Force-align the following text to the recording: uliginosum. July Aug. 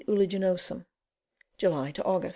uliginosum. 0.07 0.85
July 1.59 1.91
Aug. 1.99 2.29